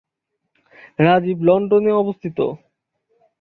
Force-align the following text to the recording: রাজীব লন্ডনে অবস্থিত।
রাজীব 0.99 1.37
লন্ডনে 1.43 1.91
অবস্থিত। 1.93 2.37